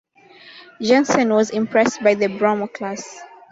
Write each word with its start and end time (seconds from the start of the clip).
Jansen 0.81 1.29
was 1.31 1.51
impressed 1.51 2.01
by 2.03 2.15
the 2.15 2.25
"Bromo" 2.25 2.65
class. 2.65 3.21